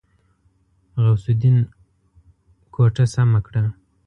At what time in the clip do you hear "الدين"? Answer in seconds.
1.31-1.57